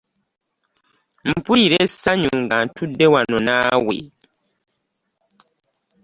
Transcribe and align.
Mpulira 1.31 1.75
esanyu 1.85 2.31
nga 2.43 2.57
ntudde 2.67 3.05
wano 3.13 3.37
naawe. 3.47 3.97